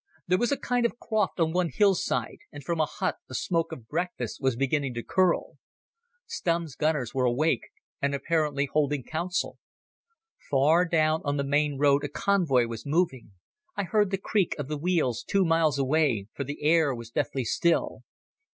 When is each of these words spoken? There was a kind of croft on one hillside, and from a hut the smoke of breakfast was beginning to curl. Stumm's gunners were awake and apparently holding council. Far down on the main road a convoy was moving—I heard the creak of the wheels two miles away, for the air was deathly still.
There 0.25 0.39
was 0.39 0.51
a 0.51 0.57
kind 0.57 0.83
of 0.87 0.97
croft 0.97 1.39
on 1.39 1.51
one 1.53 1.69
hillside, 1.71 2.39
and 2.51 2.63
from 2.63 2.79
a 2.81 2.87
hut 2.87 3.17
the 3.27 3.35
smoke 3.35 3.71
of 3.71 3.87
breakfast 3.87 4.41
was 4.41 4.55
beginning 4.55 4.95
to 4.95 5.03
curl. 5.03 5.59
Stumm's 6.25 6.73
gunners 6.73 7.13
were 7.13 7.25
awake 7.25 7.67
and 8.01 8.15
apparently 8.15 8.65
holding 8.65 9.03
council. 9.03 9.59
Far 10.49 10.85
down 10.85 11.21
on 11.23 11.37
the 11.37 11.43
main 11.43 11.77
road 11.77 12.03
a 12.03 12.09
convoy 12.09 12.65
was 12.65 12.83
moving—I 12.83 13.83
heard 13.83 14.09
the 14.09 14.17
creak 14.17 14.55
of 14.57 14.69
the 14.69 14.77
wheels 14.79 15.23
two 15.23 15.45
miles 15.45 15.77
away, 15.77 16.29
for 16.33 16.43
the 16.43 16.63
air 16.63 16.95
was 16.95 17.11
deathly 17.11 17.45
still. 17.45 18.01